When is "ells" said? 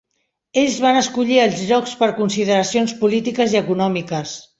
0.59-0.77